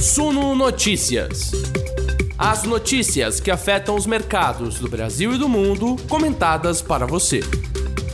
[0.00, 1.50] Suno Notícias.
[2.38, 7.40] As notícias que afetam os mercados do Brasil e do mundo, comentadas para você.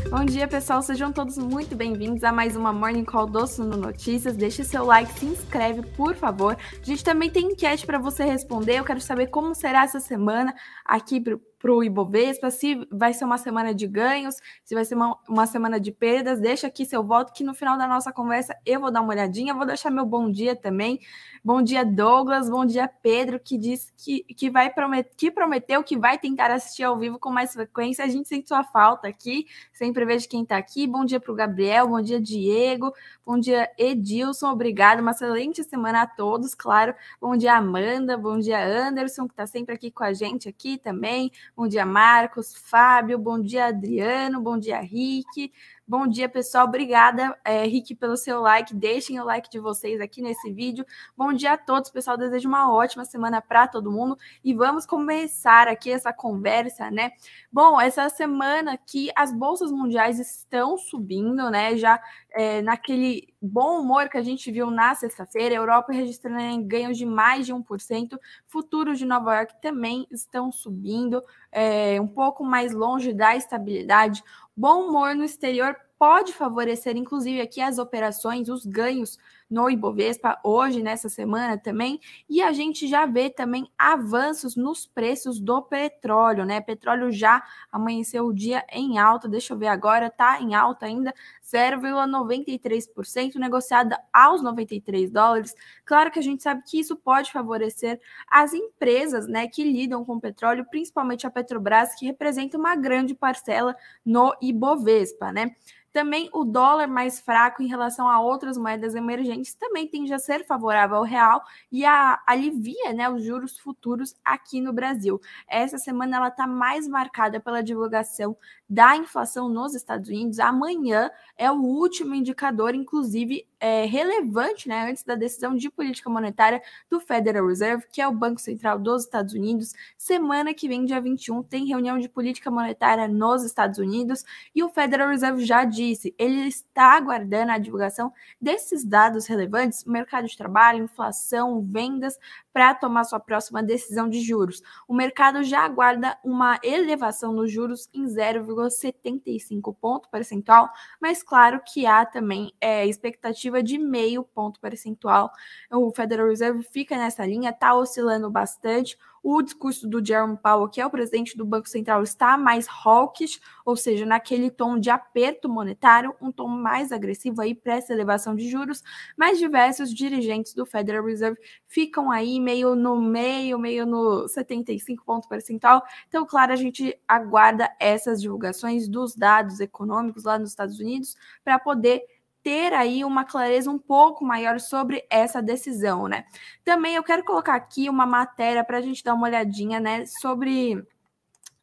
[0.09, 0.81] Bom dia, pessoal.
[0.81, 4.35] Sejam todos muito bem-vindos a mais uma Morning Call do Suno Notícias.
[4.35, 6.57] Deixe seu like, se inscreve, por favor.
[6.57, 8.79] A gente também tem enquete para você responder.
[8.79, 10.55] Eu quero saber como será essa semana
[10.87, 11.21] aqui
[11.65, 15.47] para o Ibovespa, se vai ser uma semana de ganhos, se vai ser uma, uma
[15.47, 16.39] semana de perdas.
[16.39, 19.55] Deixa aqui seu voto, que no final da nossa conversa eu vou dar uma olhadinha.
[19.55, 21.01] Vou deixar meu bom dia também.
[21.43, 22.51] Bom dia, Douglas.
[22.51, 26.83] Bom dia, Pedro, que disse que, que vai promet, que prometeu que vai tentar assistir
[26.83, 28.05] ao vivo com mais frequência.
[28.05, 29.47] A gente sente sua falta aqui.
[29.73, 30.87] Sempre vejo quem está aqui.
[30.87, 32.93] Bom dia para o Gabriel, bom dia, Diego,
[33.25, 34.51] bom dia, Edilson.
[34.51, 35.01] Obrigado.
[35.01, 36.95] Uma excelente semana a todos, claro.
[37.19, 41.33] Bom dia, Amanda, bom dia, Anderson, que está sempre aqui com a gente aqui também.
[41.57, 45.53] Bom dia, Marcos, Fábio, bom dia, Adriano, bom dia, Rick.
[45.87, 46.65] Bom dia, pessoal.
[46.65, 48.75] Obrigada, é, Rick, pelo seu like.
[48.75, 50.85] Deixem o like de vocês aqui nesse vídeo.
[51.15, 52.17] Bom dia a todos, pessoal.
[52.17, 54.19] Desejo uma ótima semana para todo mundo.
[54.43, 57.13] E vamos começar aqui essa conversa, né?
[57.53, 61.77] Bom, essa semana que as bolsas mundiais estão subindo, né?
[61.77, 67.05] Já é, naquele bom humor que a gente viu na sexta-feira, Europa registrando ganhos de
[67.05, 71.23] mais de 1%, futuros de Nova York também estão subindo,
[71.55, 74.23] é, um pouco mais longe da estabilidade.
[74.57, 79.17] Bom humor no exterior pode favorecer, inclusive, aqui as operações, os ganhos
[79.55, 85.39] no Ibovespa hoje, nessa semana também, e a gente já vê também avanços nos preços
[85.39, 86.61] do petróleo, né?
[86.61, 91.15] Petróleo já amanheceu o dia em alta, deixa eu ver agora, tá em alta ainda,
[91.45, 95.55] 0,93%, negociada aos 93 dólares.
[95.85, 100.19] Claro que a gente sabe que isso pode favorecer as empresas, né, que lidam com
[100.19, 105.55] petróleo, principalmente a Petrobras, que representa uma grande parcela no Ibovespa, né?
[105.95, 110.45] Também o dólar mais fraco em relação a outras moedas emergentes também tende a ser
[110.45, 115.21] favorável ao real e a, alivia né, os juros futuros aqui no Brasil.
[115.47, 118.37] Essa semana ela está mais marcada pela divulgação
[118.75, 120.41] da inflação nos Estados Unidos.
[120.41, 121.09] Amanhã
[121.39, 126.99] é o último indicador, inclusive é, relevante, né, antes da decisão de política monetária do
[126.99, 129.73] Federal Reserve, que é o Banco Central dos Estados Unidos.
[129.97, 134.69] Semana que vem, dia 21, tem reunião de política monetária nos Estados Unidos e o
[134.69, 140.83] Federal Reserve já disse, ele está aguardando a divulgação desses dados relevantes, mercado de trabalho,
[140.83, 142.19] inflação, vendas,
[142.55, 144.63] para tomar sua próxima decisão de juros.
[144.89, 151.85] O mercado já aguarda uma elevação nos juros em 0,75 ponto percentual, mas claro que
[151.85, 155.31] há também é, expectativa expectativa de meio ponto percentual.
[155.71, 158.97] O Federal Reserve fica nessa linha, está oscilando bastante.
[159.27, 163.41] O discurso do Jerome Powell, que é o presidente do Banco Central, está mais hawkish,
[163.65, 168.37] ou seja, naquele tom de aperto monetário, um tom mais agressivo aí para essa elevação
[168.37, 168.83] de juros,
[169.17, 175.27] mas diversos dirigentes do Federal Reserve ficam aí meio no meio, meio no 75 ponto
[175.27, 175.83] percentual.
[176.07, 181.59] Então, claro, a gente aguarda essas divulgações dos dados econômicos lá nos Estados Unidos para
[181.59, 182.03] poder
[182.45, 186.27] ter aí uma clareza um pouco maior sobre essa decisão, né?
[186.63, 190.87] Também eu quero colocar aqui uma matéria para a gente dar uma olhadinha, né, sobre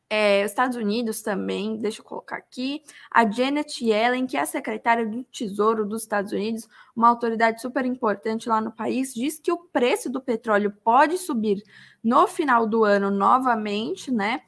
[0.09, 5.07] é, Estados Unidos também, deixa eu colocar aqui, a Janet Yellen, que é a secretária
[5.07, 9.57] do Tesouro dos Estados Unidos, uma autoridade super importante lá no país, diz que o
[9.57, 11.63] preço do petróleo pode subir
[12.03, 14.41] no final do ano novamente, né?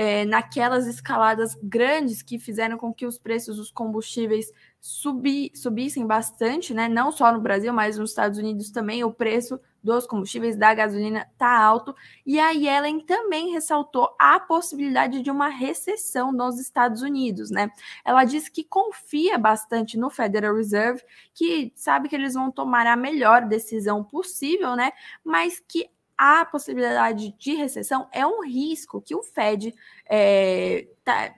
[0.00, 6.72] É, naquelas escaladas grandes que fizeram com que os preços dos combustíveis subir, subissem bastante,
[6.72, 6.88] né?
[6.88, 11.26] Não só no Brasil, mas nos Estados Unidos também o preço dos combustíveis da gasolina
[11.32, 11.94] está alto.
[12.24, 17.68] E a Yellen também ressaltou a possibilidade de uma recessão nos Estados Unidos, né?
[18.04, 21.02] Ela disse que confia bastante no Federal Reserve,
[21.34, 24.92] que sabe que eles vão tomar a melhor decisão possível, né?
[25.24, 29.72] Mas que a possibilidade de recessão é um risco que o Fed
[30.04, 31.32] é, tá,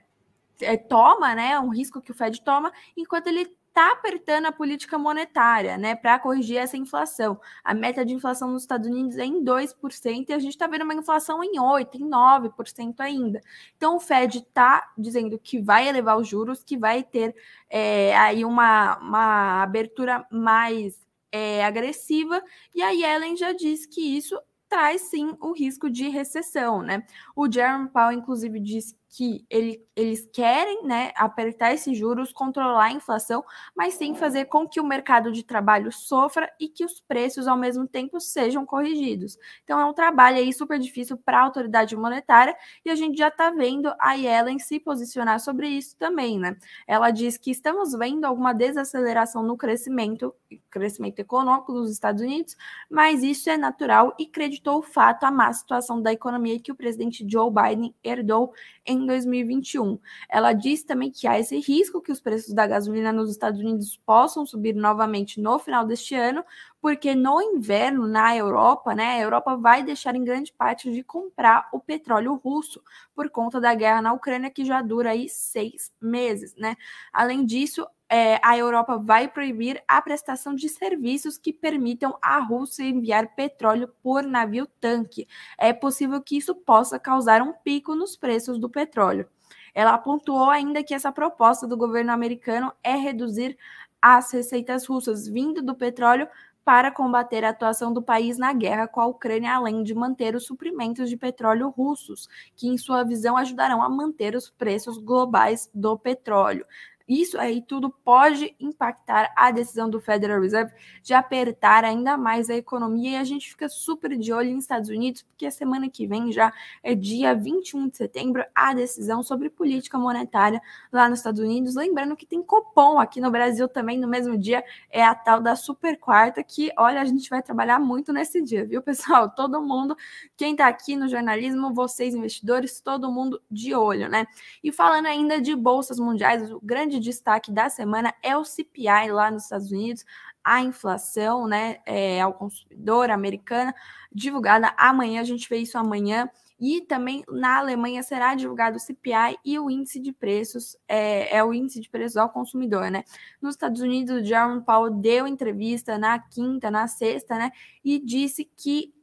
[0.59, 1.59] é, toma, né?
[1.59, 6.19] Um risco que o Fed toma, enquanto ele está apertando a política monetária, né, para
[6.19, 7.39] corrigir essa inflação.
[7.63, 10.83] A meta de inflação nos Estados Unidos é em 2% e a gente está vendo
[10.83, 13.39] uma inflação em 8%, em 9% ainda.
[13.77, 17.33] Então, o Fed está dizendo que vai elevar os juros, que vai ter
[17.69, 20.99] é, aí uma, uma abertura mais
[21.31, 22.43] é, agressiva,
[22.75, 24.37] e a Yellen já disse que isso
[24.71, 27.03] traz sim o risco de recessão, né?
[27.35, 32.91] O Jerome Powell, inclusive, disse que ele, eles querem né, apertar esses juros, controlar a
[32.93, 33.43] inflação,
[33.75, 37.57] mas sim fazer com que o mercado de trabalho sofra e que os preços, ao
[37.57, 39.37] mesmo tempo, sejam corrigidos.
[39.65, 42.55] Então, é um trabalho aí super difícil para a autoridade monetária
[42.85, 46.39] e a gente já está vendo a Yellen se posicionar sobre isso também.
[46.39, 46.55] Né?
[46.87, 50.33] Ela diz que estamos vendo alguma desaceleração no crescimento,
[50.69, 52.55] crescimento econômico dos Estados Unidos,
[52.89, 56.75] mas isso é natural e creditou o fato à má situação da economia que o
[56.75, 58.53] presidente Joe Biden herdou
[58.85, 59.99] em 2021.
[60.29, 63.99] Ela diz também que há esse risco que os preços da gasolina nos Estados Unidos
[64.05, 66.43] possam subir novamente no final deste ano,
[66.81, 71.69] porque no inverno na Europa, né, a Europa vai deixar em grande parte de comprar
[71.71, 72.81] o petróleo russo
[73.15, 76.75] por conta da guerra na Ucrânia que já dura aí seis meses, né?
[77.13, 82.83] Além disso, é, a Europa vai proibir a prestação de serviços que permitam à Rússia
[82.83, 85.27] enviar petróleo por navio tanque.
[85.57, 89.29] É possível que isso possa causar um pico nos preços do petróleo.
[89.73, 93.57] Ela pontuou ainda que essa proposta do governo americano é reduzir
[94.01, 96.27] as receitas russas vindo do petróleo
[96.63, 100.45] para combater a atuação do país na guerra com a Ucrânia, além de manter os
[100.45, 105.97] suprimentos de petróleo russos, que, em sua visão, ajudarão a manter os preços globais do
[105.97, 106.65] petróleo.
[107.11, 110.71] Isso aí tudo pode impactar a decisão do Federal Reserve
[111.03, 114.89] de apertar ainda mais a economia e a gente fica super de olho nos Estados
[114.89, 119.49] Unidos, porque a semana que vem já é dia 21 de setembro a decisão sobre
[119.49, 121.75] política monetária lá nos Estados Unidos.
[121.75, 125.57] Lembrando que tem Copom aqui no Brasil também no mesmo dia, é a tal da
[125.57, 129.29] super quarta que, olha, a gente vai trabalhar muito nesse dia, viu, pessoal?
[129.35, 129.97] Todo mundo,
[130.37, 134.25] quem tá aqui no jornalismo, vocês investidores, todo mundo de olho, né?
[134.63, 139.29] E falando ainda de bolsas mundiais, o grande destaque da semana é o CPI lá
[139.29, 140.05] nos Estados Unidos,
[140.43, 143.75] a inflação né, é, ao consumidor americana,
[144.11, 146.29] divulgada amanhã, a gente vê isso amanhã.
[146.59, 151.43] E também na Alemanha será divulgado o CPI e o índice de preços, é, é,
[151.43, 153.03] o índice de preços ao consumidor, né?
[153.41, 157.51] Nos Estados Unidos, o Jerome Powell deu entrevista na quinta, na sexta, né?
[157.83, 158.93] E disse que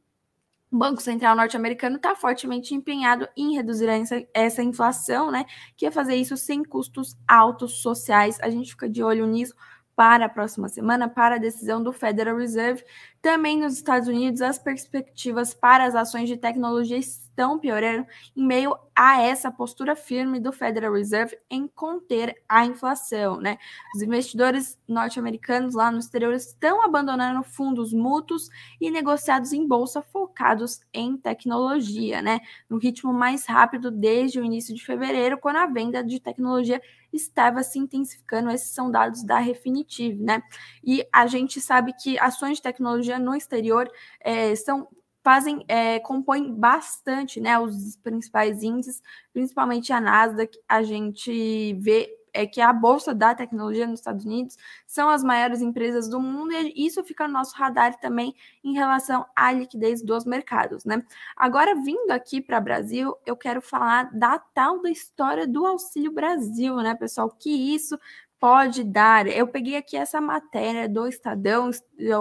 [0.70, 5.44] o Banco Central norte-americano está fortemente empenhado em reduzir essa, essa inflação, né?
[5.76, 8.38] Que é fazer isso sem custos altos sociais.
[8.40, 9.54] A gente fica de olho nisso
[9.98, 12.84] para a próxima semana, para a decisão do Federal Reserve.
[13.20, 18.06] Também nos Estados Unidos, as perspectivas para as ações de tecnologia estão piorando
[18.36, 23.58] em meio a essa postura firme do Federal Reserve em conter a inflação, né?
[23.92, 28.48] Os investidores norte-americanos lá no exterior estão abandonando fundos mútuos
[28.80, 30.00] e negociados em bolsa
[30.38, 32.40] focados em tecnologia, né?
[32.70, 36.80] No ritmo mais rápido desde o início de fevereiro, quando a venda de tecnologia
[37.12, 38.50] estava se intensificando.
[38.50, 40.40] Esses são dados da Refinitiv, né?
[40.84, 43.90] E a gente sabe que ações de tecnologia no exterior
[44.20, 44.88] é, são
[45.24, 52.46] fazem, é, compõem bastante, né, os principais índices, principalmente a Nasdaq, a gente vê é
[52.46, 56.86] que a bolsa da tecnologia nos Estados Unidos são as maiores empresas do mundo e
[56.86, 61.02] isso fica no nosso radar também em relação à liquidez dos mercados, né?
[61.36, 66.12] Agora vindo aqui para o Brasil, eu quero falar da tal da história do Auxílio
[66.12, 67.30] Brasil, né, pessoal?
[67.30, 67.98] Que isso
[68.38, 69.26] pode dar.
[69.26, 71.70] Eu peguei aqui essa matéria do Estadão,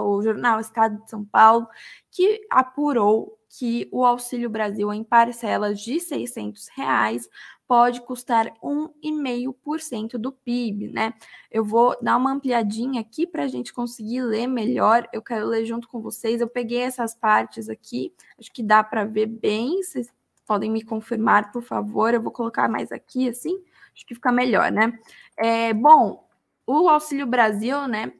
[0.04, 1.66] o jornal Estado de São Paulo,
[2.10, 7.28] que apurou que o Auxílio Brasil em parcelas de 600 reais
[7.68, 11.12] pode custar 1,5% do PIB, né?
[11.50, 15.06] Eu vou dar uma ampliadinha aqui para a gente conseguir ler melhor.
[15.12, 16.40] Eu quero ler junto com vocês.
[16.40, 19.82] Eu peguei essas partes aqui, acho que dá para ver bem.
[19.82, 20.10] Vocês
[20.46, 22.14] podem me confirmar, por favor.
[22.14, 23.62] Eu vou colocar mais aqui, assim,
[23.94, 24.98] acho que fica melhor, né?
[25.36, 26.26] É, bom,
[26.66, 28.12] o Auxílio Brasil, né,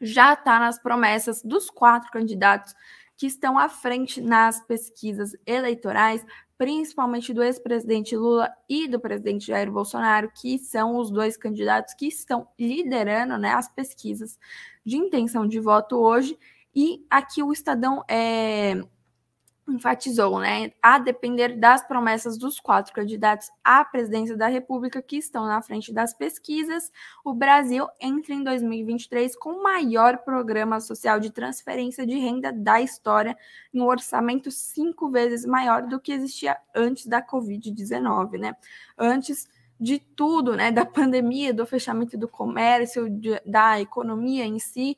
[0.00, 2.74] já está nas promessas dos quatro candidatos
[3.16, 6.24] que estão à frente nas pesquisas eleitorais,
[6.58, 12.06] principalmente do ex-presidente Lula e do presidente Jair Bolsonaro, que são os dois candidatos que
[12.06, 14.38] estão liderando né, as pesquisas
[14.84, 16.38] de intenção de voto hoje.
[16.74, 18.82] E aqui o Estadão é,
[19.68, 25.46] enfatizou, né, a depender das promessas dos quatro candidatos à presidência da República que estão
[25.46, 26.90] na frente das pesquisas,
[27.24, 32.80] o Brasil entra em 2023 com o maior programa social de transferência de renda da
[32.80, 33.36] história,
[33.74, 38.56] um orçamento cinco vezes maior do que existia antes da Covid-19, né?
[38.96, 44.96] Antes de tudo, né, da pandemia, do fechamento do comércio, de, da economia em si,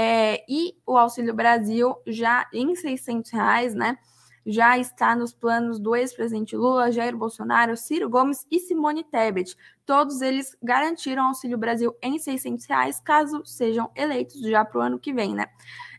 [0.00, 3.98] é, e o Auxílio Brasil já em 600 reais, né?
[4.46, 9.56] Já está nos planos do ex-presidente Lula, Jair Bolsonaro, Ciro Gomes e Simone Tebet.
[9.88, 14.98] Todos eles garantiram Auxílio Brasil em 600 reais, caso sejam eleitos já para o ano
[14.98, 15.46] que vem, né?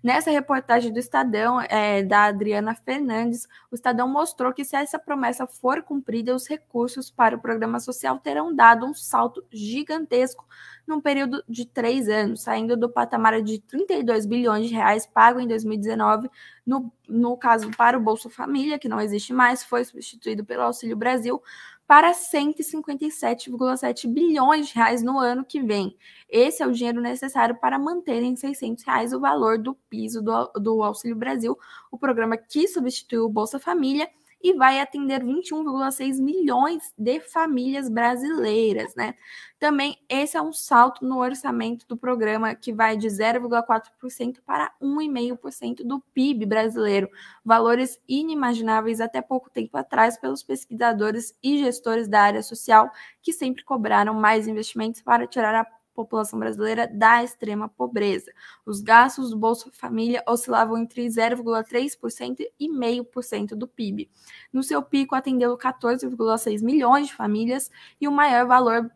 [0.03, 5.48] Nessa reportagem do Estadão, é, da Adriana Fernandes, o Estadão mostrou que se essa promessa
[5.48, 10.46] for cumprida, os recursos para o programa social terão dado um salto gigantesco
[10.88, 15.48] num período de três anos, saindo do patamar de 32 bilhões de reais pago em
[15.48, 16.29] 2019,
[16.63, 20.96] no, no caso para o Bolsa Família, que não existe mais, foi substituído pelo Auxílio
[20.96, 21.41] Brasil,
[21.89, 25.98] para 157,7 bilhões de reais no ano que vem.
[26.29, 30.51] Esse é o dinheiro necessário para manter em 600 reais o valor do piso do,
[30.53, 31.58] do Auxílio Brasil,
[31.89, 34.08] o programa que substituiu o Bolsa Família
[34.41, 39.15] e vai atender 21,6 milhões de famílias brasileiras, né?
[39.60, 45.84] Também esse é um salto no orçamento do programa que vai de 0,4% para 1,5%
[45.86, 47.10] do PIB brasileiro,
[47.43, 52.89] valores inimagináveis até pouco tempo atrás pelos pesquisadores e gestores da área social
[53.22, 58.32] que sempre cobraram mais investimentos para tirar a população brasileira da extrema pobreza.
[58.65, 64.10] Os gastos do Bolsa Família oscilavam entre 0,3% e 0,5% do PIB.
[64.53, 68.89] No seu pico, atendeu 14,6 milhões de famílias e o maior valor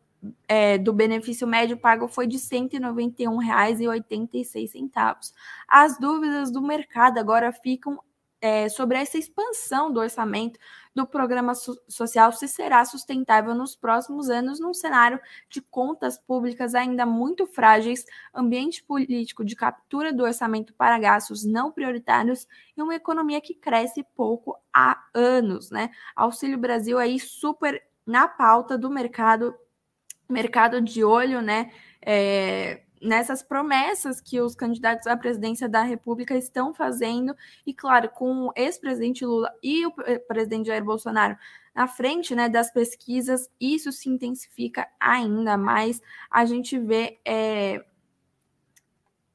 [0.47, 5.33] é, do benefício médio pago foi de R$ 191,86.
[5.67, 7.99] As dúvidas do mercado agora ficam
[8.43, 10.59] é, sobre essa expansão do orçamento
[10.93, 16.75] do programa so social se será sustentável nos próximos anos num cenário de contas públicas
[16.75, 22.45] ainda muito frágeis, ambiente político de captura do orçamento para gastos não prioritários
[22.75, 25.89] e uma economia que cresce pouco há anos, né?
[26.13, 29.55] Auxílio Brasil aí super na pauta do mercado,
[30.29, 31.71] mercado de olho, né?
[32.05, 38.47] É, nessas promessas que os candidatos à presidência da República estão fazendo, e claro, com
[38.47, 39.91] o ex-presidente Lula e o
[40.27, 41.37] presidente Jair Bolsonaro
[41.75, 46.01] na frente né, das pesquisas, isso se intensifica ainda mais.
[46.29, 47.83] A gente vê, é,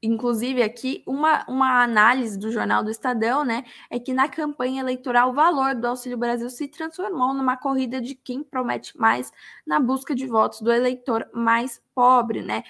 [0.01, 3.65] inclusive aqui, uma, uma análise do jornal do Estadão, né?
[3.89, 8.15] É que na campanha eleitoral o valor do Auxílio Brasil se transformou numa corrida de
[8.15, 9.31] quem promete mais
[9.67, 12.63] na busca de votos do eleitor mais pobre, né?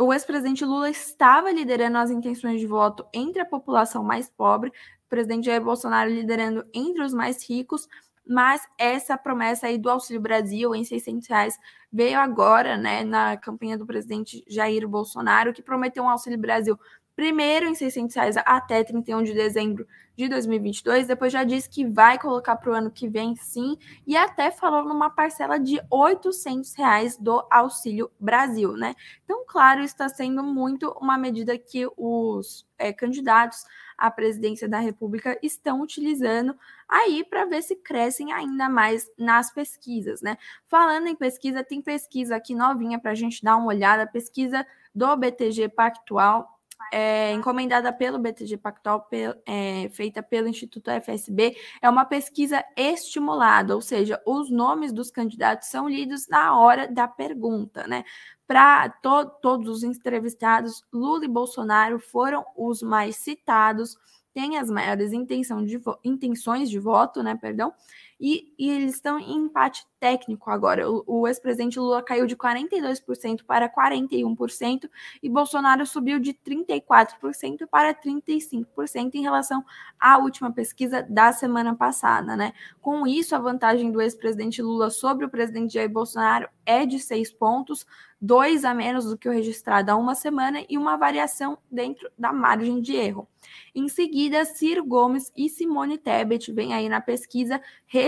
[0.00, 5.08] O ex-presidente Lula estava liderando as intenções de voto entre a população mais pobre, o
[5.10, 7.86] presidente Jair Bolsonaro liderando entre os mais ricos,
[8.26, 11.58] mas essa promessa aí do Auxílio Brasil em 600 reais
[11.92, 16.78] veio agora, né, na campanha do presidente Jair Bolsonaro, que prometeu um Auxílio Brasil
[17.14, 19.86] primeiro em 600 reais até 31 de dezembro
[20.16, 24.16] de 2022, depois já disse que vai colocar para o ano que vem sim, e
[24.16, 28.94] até falou numa parcela de 800 reais do Auxílio Brasil, né?
[29.24, 33.64] Então, claro, está sendo muito uma medida que os é, candidatos
[33.96, 36.56] à presidência da República estão utilizando
[36.88, 40.36] aí para ver se crescem ainda mais nas pesquisas, né?
[40.68, 45.16] Falando em pesquisa, tem pesquisa aqui novinha para a gente dar uma olhada, pesquisa do
[45.16, 46.59] BTG Pactual,
[46.92, 49.08] é, encomendada pelo BTG Pactual,
[49.46, 55.68] é, feita pelo Instituto FSB, é uma pesquisa estimulada, ou seja, os nomes dos candidatos
[55.68, 58.04] são lidos na hora da pergunta, né?
[58.46, 63.96] Para to todos os entrevistados, Lula e Bolsonaro foram os mais citados,
[64.34, 67.36] têm as maiores intenção de intenções de voto, né?
[67.36, 67.72] Perdão,
[68.20, 70.90] e, e eles estão em empate técnico agora.
[70.90, 74.88] O, o ex-presidente Lula caiu de 42% para 41%
[75.22, 79.64] e Bolsonaro subiu de 34% para 35% em relação
[79.98, 82.52] à última pesquisa da semana passada, né?
[82.80, 87.32] Com isso, a vantagem do ex-presidente Lula sobre o presidente Jair Bolsonaro é de seis
[87.32, 87.86] pontos,
[88.20, 92.32] dois a menos do que o registrado há uma semana e uma variação dentro da
[92.32, 93.26] margem de erro.
[93.74, 97.60] Em seguida, Ciro Gomes e Simone Tebet vêm aí na pesquisa,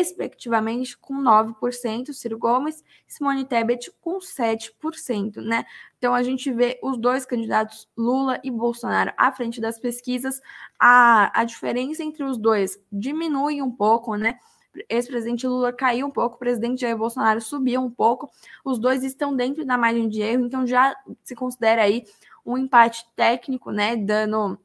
[0.02, 5.64] respectivamente, com 9%, Ciro Gomes Simone Tebet com 7%, né?
[5.97, 10.40] Então a gente vê os dois candidatos, Lula e Bolsonaro, à frente das pesquisas.
[10.78, 14.38] A, a diferença entre os dois diminui um pouco, né?
[14.88, 18.30] ex-presidente Lula caiu um pouco, o presidente Jair Bolsonaro subiu um pouco,
[18.64, 22.04] os dois estão dentro da margem de erro, então já se considera aí
[22.44, 24.59] um empate técnico, né, dando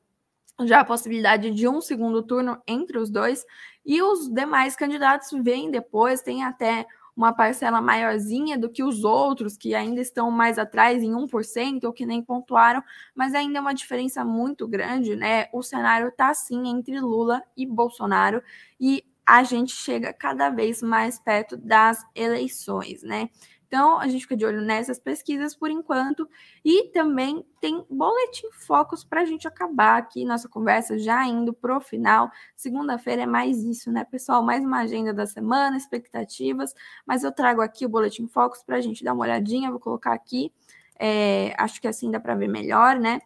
[0.65, 3.45] já a possibilidade de um segundo turno entre os dois,
[3.87, 9.57] e os demais candidatos vêm depois, tem até uma parcela maiorzinha do que os outros,
[9.57, 12.83] que ainda estão mais atrás em 1%, ou que nem pontuaram,
[13.15, 15.47] mas ainda é uma diferença muito grande, né?
[15.51, 18.43] O cenário está sim entre Lula e Bolsonaro,
[18.79, 23.29] e a gente chega cada vez mais perto das eleições, né?
[23.67, 26.27] Então, a gente fica de olho nessas pesquisas por enquanto.
[26.63, 31.77] E também tem boletim focos para a gente acabar aqui nossa conversa, já indo para
[31.77, 32.31] o final.
[32.55, 34.41] Segunda-feira é mais isso, né, pessoal?
[34.41, 36.73] Mais uma agenda da semana, expectativas.
[37.05, 39.69] Mas eu trago aqui o boletim focos para a gente dar uma olhadinha.
[39.69, 40.51] Vou colocar aqui.
[40.99, 43.21] É, acho que assim dá para ver melhor, né?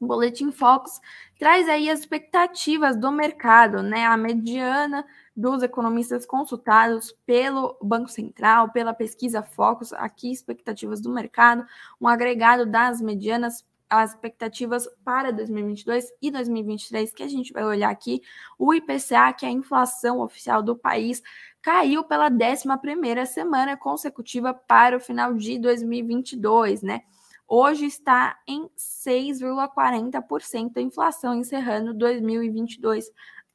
[0.00, 0.98] O Boletim Focus
[1.38, 4.06] traz aí as expectativas do mercado, né?
[4.06, 5.04] A mediana
[5.40, 11.64] dos economistas consultados pelo Banco Central, pela pesquisa Focus, aqui expectativas do mercado,
[12.00, 17.90] um agregado das medianas as expectativas para 2022 e 2023 que a gente vai olhar
[17.90, 18.22] aqui,
[18.56, 21.20] o IPCA, que é a inflação oficial do país,
[21.60, 27.02] caiu pela 11ª semana consecutiva para o final de 2022, né?
[27.48, 33.10] Hoje está em 6,40% a inflação, encerrando 2022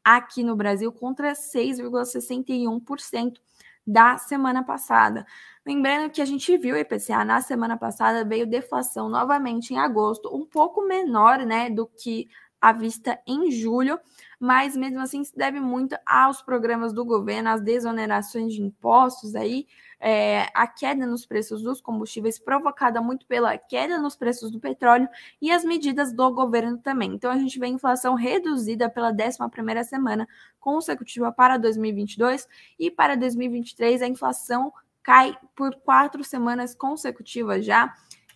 [0.05, 3.39] aqui no Brasil contra 6,61%
[3.85, 5.25] da semana passada.
[5.65, 10.33] Lembrando que a gente viu o IPCA na semana passada, veio deflação novamente em agosto,
[10.35, 12.29] um pouco menor né, do que
[12.61, 13.99] a vista em julho,
[14.39, 19.67] mas mesmo assim se deve muito aos programas do governo, às desonerações de impostos aí,
[19.99, 25.07] é, a queda nos preços dos combustíveis provocada muito pela queda nos preços do petróleo
[25.41, 27.13] e as medidas do governo também.
[27.13, 30.27] Então a gente vê inflação reduzida pela 11ª semana
[30.59, 32.47] consecutiva para 2022
[32.79, 34.73] e para 2023 a inflação
[35.03, 37.93] cai por quatro semanas consecutivas já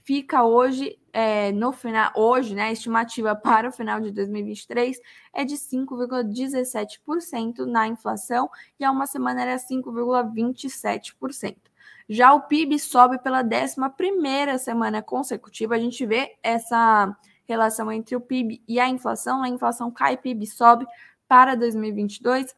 [0.09, 4.99] fica hoje é, no final, hoje, né, a estimativa para o final de 2023
[5.31, 8.49] é de 5,17% na inflação
[8.79, 11.57] e há uma semana era 5,27%.
[12.09, 17.15] Já o PIB sobe pela 11ª semana consecutiva, a gente vê essa
[17.47, 20.87] relação entre o PIB e a inflação, a inflação cai, PIB sobe
[21.27, 22.55] para 2022,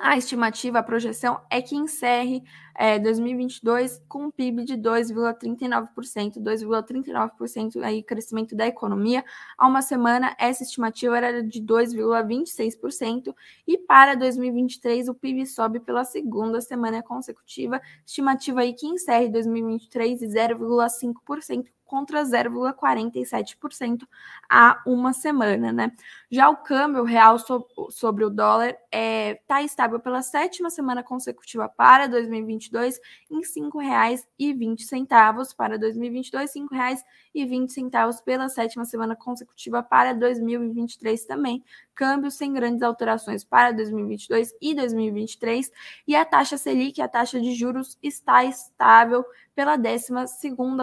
[0.00, 2.42] a estimativa, a projeção é que encerre
[2.74, 9.24] é, 2022 com um PIB de 2,39%, 2,39% aí crescimento da economia.
[9.56, 13.34] Há uma semana essa estimativa era de 2,26%
[13.66, 20.20] e para 2023 o PIB sobe pela segunda semana consecutiva, estimativa aí que encerre 2023
[20.20, 24.06] de 0,5% contra 0,47%
[24.48, 25.90] há uma semana, né?
[26.30, 31.02] Já o câmbio real so sobre o dólar está é, tá estável pela sétima semana
[31.02, 40.12] consecutiva para 2022 em R$ 5,20 para 2022, R$ 5,20 pela sétima semana consecutiva para
[40.12, 41.64] 2023 também.
[41.94, 45.72] Câmbio sem grandes alterações para 2022 e 2023
[46.06, 49.24] e a taxa Selic, a taxa de juros está estável
[49.58, 50.06] pela 12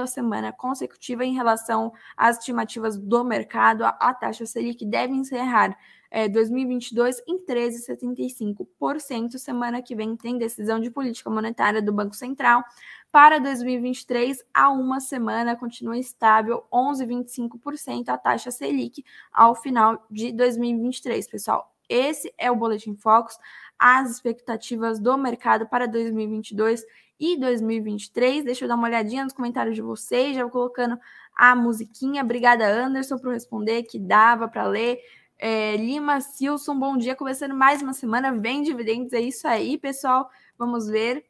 [0.07, 3.85] semana consecutiva em relação às estimativas do mercado.
[3.85, 5.77] A, taxa Selic deve encerrar
[6.11, 9.37] é, 2022 em 13,75%.
[9.37, 12.65] Semana que vem tem decisão de política monetária do Banco Central.
[13.13, 21.25] Para 2023, há uma semana continua estável, 11,25% a taxa Selic ao final de 2023,
[21.29, 21.73] pessoal.
[21.87, 23.37] Esse é o Boletim Focus,
[23.79, 26.83] as expectativas do mercado para 2022
[27.19, 28.43] e 2023.
[28.45, 30.97] Deixa eu dar uma olhadinha nos comentários de vocês, já vou colocando
[31.35, 32.23] a musiquinha.
[32.23, 34.99] Obrigada, Anderson, por responder, que dava para ler.
[35.37, 37.15] É, Lima Silson, bom dia.
[37.15, 40.29] Começando mais uma semana, vem dividendos, é isso aí, pessoal.
[40.57, 41.25] Vamos ver.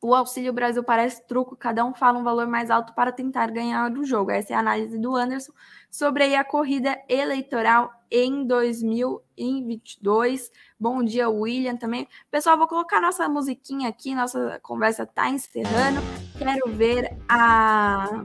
[0.00, 3.90] O Auxílio Brasil parece truco, cada um fala um valor mais alto para tentar ganhar
[3.90, 4.30] o jogo.
[4.30, 5.52] Essa é a análise do Anderson
[5.90, 10.50] sobre a corrida eleitoral em 2022.
[10.78, 12.06] Bom dia, William, também.
[12.30, 16.00] Pessoal, vou colocar nossa musiquinha aqui, nossa conversa está encerrando.
[16.38, 18.24] Quero ver a,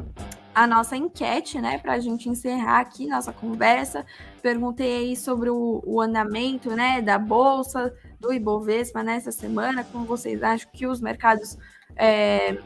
[0.54, 4.06] a nossa enquete, né, para a gente encerrar aqui nossa conversa.
[4.42, 10.44] Perguntei aí sobre o, o andamento, né, da Bolsa, do Ibovespa nessa semana, como vocês
[10.44, 11.58] acham que os mercados
[11.96, 12.58] é,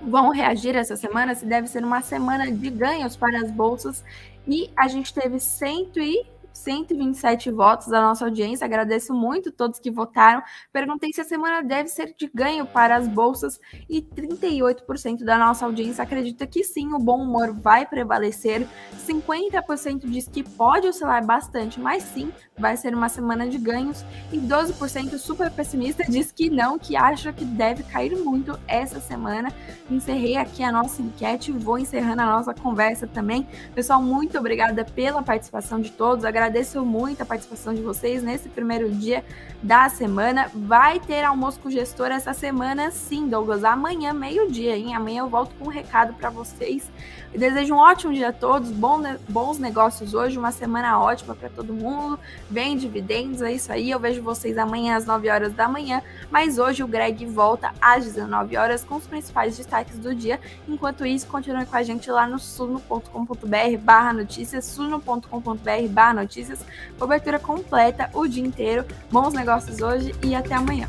[0.00, 4.02] vão reagir essa semana, se deve ser uma semana de ganhos para as bolsas.
[4.48, 8.64] E a gente teve 100 e 127 votos da nossa audiência.
[8.64, 10.42] Agradeço muito todos que votaram.
[10.72, 15.64] Perguntei se a semana deve ser de ganho para as bolsas e 38% da nossa
[15.64, 18.66] audiência acredita que sim, o bom humor vai prevalecer.
[19.06, 24.04] 50% diz que pode oscilar bastante, mas sim, vai ser uma semana de ganhos.
[24.32, 29.52] E 12% super pessimista diz que não, que acha que deve cair muito essa semana.
[29.90, 33.46] Encerrei aqui a nossa enquete, vou encerrando a nossa conversa também.
[33.74, 36.24] Pessoal, muito obrigada pela participação de todos.
[36.24, 39.24] Agradeço agradeço muito a participação de vocês nesse primeiro dia
[39.62, 40.50] da semana.
[40.52, 43.62] Vai ter almoço com o gestor essa semana, sim, Douglas.
[43.62, 44.92] Amanhã, meio-dia, hein?
[44.94, 46.90] Amanhã eu volto com um recado para vocês.
[47.32, 51.72] Eu desejo um ótimo dia a todos, bons negócios hoje, uma semana ótima para todo
[51.72, 52.18] mundo.
[52.50, 53.90] Vem dividendos, é isso aí.
[53.90, 58.04] Eu vejo vocês amanhã às 9 horas da manhã, mas hoje o Greg volta às
[58.04, 60.38] 19 horas com os principais destaques do dia.
[60.68, 66.60] Enquanto isso, continue com a gente lá no suno.com.br barra notícias, suno.com.br barra notícias.
[66.98, 68.84] Cobertura completa o dia inteiro.
[69.10, 70.86] Bons negócios hoje e até amanhã.